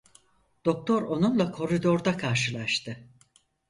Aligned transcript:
Doktor 0.65 1.01
onunla 1.01 1.51
koridorda 1.51 2.17
karşılaştı. 2.17 2.97